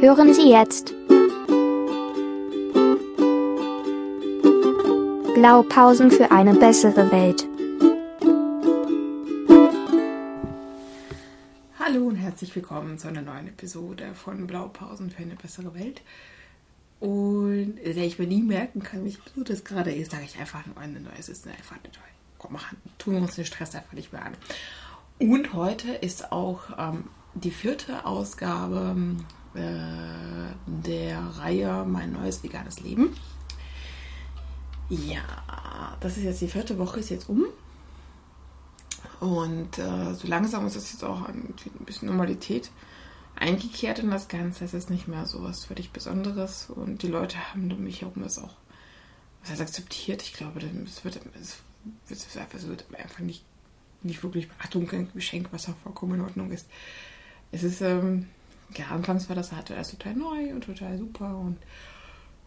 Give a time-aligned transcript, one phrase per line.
[0.00, 0.94] Hören Sie jetzt
[5.34, 7.46] Blaupausen für eine bessere Welt.
[11.78, 16.00] Hallo und herzlich willkommen zu einer neuen Episode von Blaupausen für eine bessere Welt.
[16.98, 20.64] Und der ich mir nie merken kann, wie so das gerade ist, sage ich einfach
[20.64, 21.12] nur eine neue.
[21.18, 22.14] Es ist einfach eine neue.
[22.38, 24.32] Komm, machen, tun wir uns den Stress einfach nicht mehr an.
[25.18, 27.04] Und heute ist auch ähm,
[27.34, 28.96] die vierte Ausgabe
[29.54, 33.16] äh, der Reihe Mein neues veganes Leben.
[34.88, 37.44] Ja, das ist jetzt die vierte Woche, ist jetzt um.
[39.20, 41.54] Und äh, so langsam ist es jetzt auch ein,
[41.84, 42.70] bisschen Normalität
[43.36, 44.64] eingekehrt in das Ganze.
[44.64, 46.70] Es ist nicht mehr so was völlig Besonderes.
[46.70, 48.54] Und die Leute haben mich herum das auch
[49.42, 50.22] was heißt, akzeptiert.
[50.22, 51.58] Ich glaube, es wird, es
[52.08, 53.44] wird, es wird einfach nicht
[54.02, 56.68] nicht wirklich Beachtung geschenkt, was auch vollkommen in Ordnung ist.
[57.52, 58.28] Es ist, ähm,
[58.76, 61.58] ja, anfangs war das halt erst total neu und total super und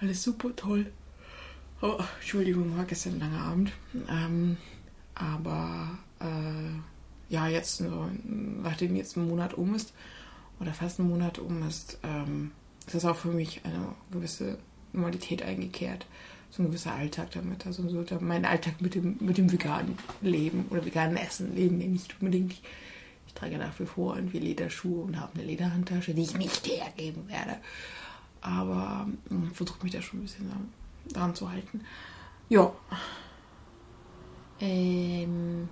[0.00, 0.86] alles super toll.
[1.82, 3.72] Oh, Entschuldigung, war gestern ein langer Abend.
[4.08, 4.56] Ähm,
[5.14, 9.92] aber äh, ja, jetzt, so, nachdem jetzt ein Monat um ist,
[10.60, 12.52] oder fast ein Monat um ist, ähm,
[12.86, 14.58] ist das auch für mich eine gewisse
[14.92, 16.06] Normalität eingekehrt
[16.54, 17.66] so ein gewisser Alltag damit.
[17.66, 21.92] Also so mein Alltag mit dem, mit dem veganen Leben oder veganen Essen leben, den
[21.92, 22.54] nicht unbedingt.
[23.26, 27.28] Ich, trage nach wie vor irgendwie Lederschuhe und habe eine Lederhandtasche, die ich nicht hergeben
[27.28, 27.56] werde.
[28.40, 30.50] Aber hm, versuche mich da schon ein bisschen
[31.12, 31.80] dran zu halten.
[32.48, 32.72] Ja.
[34.60, 35.68] Ähm,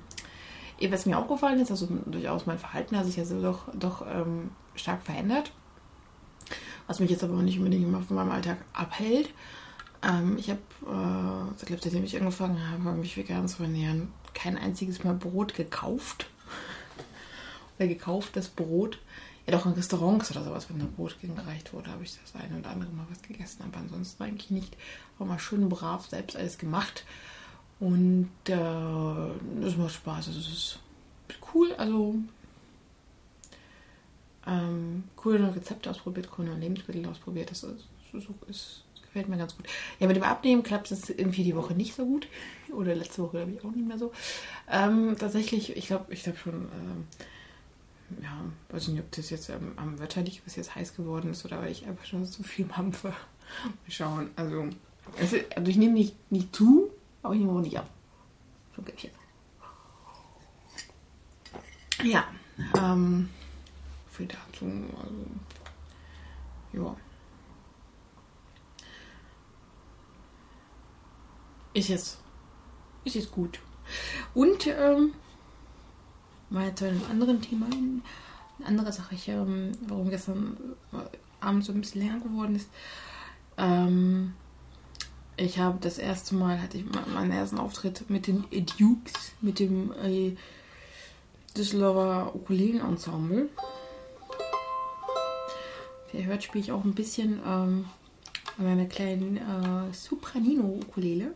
[0.90, 5.02] was mir aufgefallen ist, also durchaus mein Verhalten hat sich also doch, doch ähm, stark
[5.02, 5.52] verändert.
[6.86, 9.30] Was mich jetzt aber nicht unbedingt immer von meinem Alltag abhält.
[10.02, 15.14] Ähm, ich habe, äh, seitdem ich angefangen habe, mich vegan zu ernähren, kein einziges Mal
[15.14, 16.28] Brot gekauft.
[17.78, 18.98] Oder gekauftes Brot.
[19.46, 22.58] Ja, doch in Restaurants oder sowas, wenn da Brot gereicht wurde, habe ich das eine
[22.58, 23.62] oder andere Mal was gegessen.
[23.64, 24.76] Aber ansonsten eigentlich nicht.
[25.18, 27.04] War mal schön brav selbst alles gemacht.
[27.80, 28.54] Und äh,
[29.60, 30.28] das macht Spaß.
[30.28, 30.78] Also, es ist
[31.52, 31.72] cool.
[31.74, 32.14] Also,
[34.46, 37.50] ähm, coole Rezepte ausprobiert, coole Lebensmittel ausprobiert.
[37.50, 37.86] Das ist,
[38.48, 39.66] ist, Gefällt mir ganz gut.
[40.00, 42.28] Ja, mit dem Abnehmen klappt es irgendwie die Woche nicht so gut.
[42.72, 44.10] Oder letzte Woche, glaube ich, auch nicht mehr so.
[44.70, 47.06] Ähm, tatsächlich, ich glaube, ich glaube schon, ähm,
[48.22, 51.44] ja, weiß nicht, ob das jetzt ähm, am Wetter liegt, was jetzt heiß geworden ist,
[51.44, 53.08] oder weil ich einfach schon zu viel mampfe.
[53.08, 53.16] Mal
[53.88, 54.30] schauen.
[54.36, 54.68] Also,
[55.18, 56.90] also ich nehme nicht, nicht zu,
[57.22, 57.88] aber ich nehme auch nicht ab.
[58.76, 59.10] So Gäppchen.
[62.02, 62.24] Ja,
[62.76, 63.28] ähm,
[64.10, 64.64] viel dazu.
[64.64, 65.26] Also,
[66.72, 66.96] ja.
[71.74, 72.18] ist jetzt,
[73.04, 73.58] ist jetzt gut.
[74.34, 75.14] Und ähm,
[76.52, 78.02] mal zu einem anderen Thema, eine
[78.64, 80.56] andere Sache, ich, ähm, warum gestern
[80.92, 82.68] äh, Abend so ein bisschen länger geworden ist.
[83.56, 84.34] Ähm,
[85.36, 89.92] ich habe das erste Mal, hatte ich meinen ersten Auftritt mit den Dukes, mit dem
[90.04, 90.36] äh,
[91.56, 93.48] Düsseldorfer Ukulelen-Ensemble.
[96.12, 97.86] Ihr hört, spiele ich auch ein bisschen ähm,
[98.58, 101.34] an einer kleinen äh, Sopranino-Ukulele.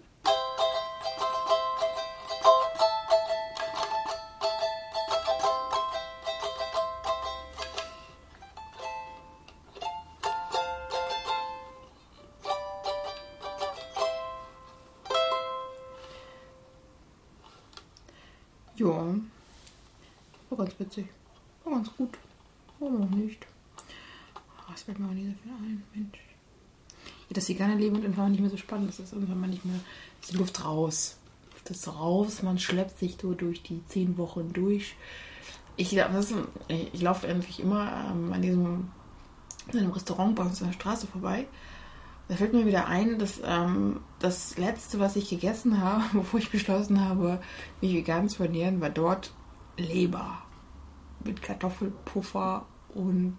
[18.77, 19.15] Ja.
[20.51, 21.07] War ganz witzig.
[21.65, 22.19] War ganz gut.
[22.79, 23.47] Warum auch nicht?
[24.69, 25.83] Oh, es fällt mir auch nicht so viel ein.
[25.95, 26.19] Mensch.
[27.29, 28.89] Ja, das vegane Leben wird irgendwann nicht mehr so spannend.
[28.89, 29.81] Das ist irgendwann mal nicht mehr.
[30.31, 31.19] Die Luft raus.
[31.69, 32.43] Ist raus.
[32.43, 34.95] Man schleppt sich so durch die zehn Wochen durch.
[35.77, 38.91] Ich, ich laufe eigentlich immer ähm, an diesem
[39.73, 41.47] in einem Restaurant bei uns an der Straße vorbei.
[42.29, 46.51] Da fällt mir wieder ein, dass ähm, das letzte, was ich gegessen habe, bevor ich
[46.51, 47.41] beschlossen habe,
[47.81, 49.33] mich vegan zu ernähren, war dort
[49.77, 50.43] Leber
[51.25, 53.37] mit Kartoffelpuffer und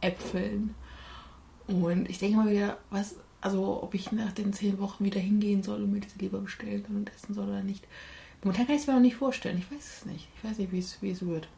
[0.00, 0.74] Äpfeln.
[1.66, 5.62] Und ich denke mal wieder, was, also ob ich nach den zehn Wochen wieder hingehen
[5.62, 7.86] soll und mir diese Leber bestellen und essen soll oder nicht.
[8.42, 9.58] Momentan kann ich es mir noch nicht vorstellen.
[9.58, 10.28] Ich weiß es nicht.
[10.36, 11.48] Ich weiß nicht, wie es wird.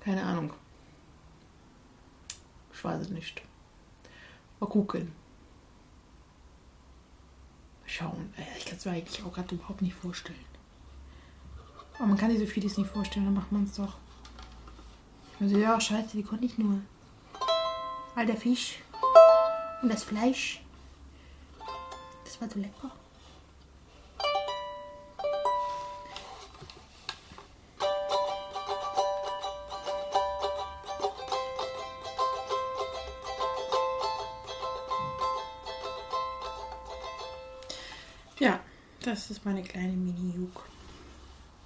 [0.00, 0.52] Keine Ahnung.
[2.72, 3.42] Ich weiß es nicht.
[4.60, 5.12] Mal gucken
[7.88, 8.32] schauen.
[8.36, 10.38] Äh, ich kann es mir eigentlich auch gerade überhaupt nicht vorstellen.
[11.96, 13.96] Aber man kann sich so vieles nicht vorstellen, dann macht man es doch.
[15.40, 16.80] Also ja, scheiße, wie konnte ich nur?
[18.14, 18.80] All der Fisch
[19.82, 20.60] und das Fleisch.
[22.24, 22.90] Das war so lecker.
[38.38, 38.60] Ja,
[39.02, 40.64] das ist meine kleine Mini-Juk.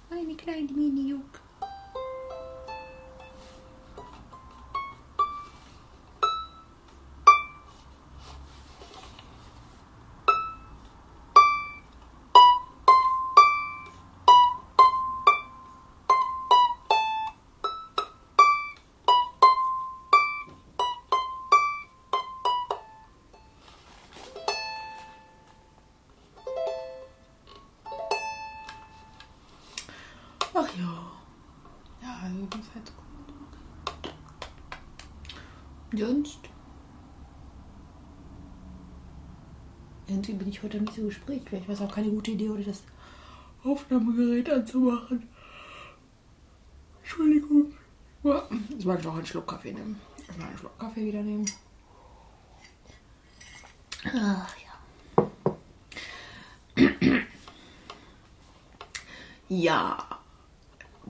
[0.09, 1.42] Meine kleine Mini-Juk.
[30.63, 31.11] Ach ja.
[32.01, 34.09] Ja, also das halt gut.
[35.99, 36.39] Sonst?
[40.07, 41.43] Irgendwie bin ich heute nicht so gesprächig.
[41.47, 42.83] Vielleicht war es auch keine gute Idee, oder das
[43.63, 45.27] Aufnahmegerät anzumachen.
[47.01, 47.73] Entschuldigung.
[48.69, 49.99] Jetzt wollte ich noch einen Schluck Kaffee nehmen.
[50.17, 51.45] Ich einen Schluck Kaffee wieder nehmen.
[54.05, 54.73] Ach ja.
[59.49, 60.12] Ja,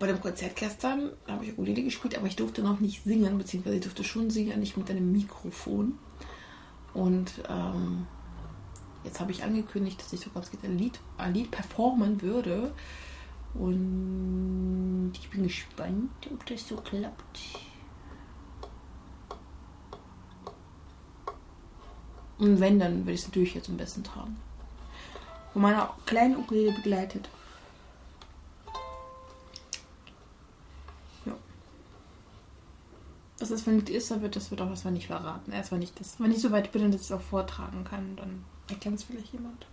[0.03, 3.77] bei dem Konzert gestern habe ich Ukulele gespielt, aber ich durfte noch nicht singen, beziehungsweise
[3.77, 5.97] ich durfte schon singen, nicht mit einem Mikrofon.
[6.93, 8.05] Und ähm,
[9.05, 12.73] jetzt habe ich angekündigt, dass ich so ganz ein Lied, ein Lied performen würde.
[13.53, 17.39] Und ich bin gespannt, ob das so klappt.
[22.39, 24.35] Und wenn, dann würde ich es natürlich jetzt am besten tragen.
[25.53, 27.29] Von meiner kleinen Ukulele begleitet.
[33.43, 35.51] Was das für ein Lied ist, dann wird das wird auch wir nicht verraten.
[35.51, 38.45] Erst wenn ich das, wenn ich so weit bin und das auch vortragen kann, dann
[38.69, 39.67] erkennt es vielleicht jemand.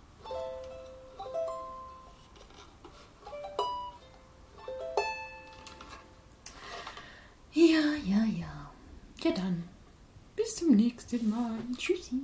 [7.53, 8.71] Ja, ja, ja.
[9.23, 9.63] Ja dann.
[10.35, 11.57] Bis zum nächsten Mal.
[11.77, 12.19] Tschüssi.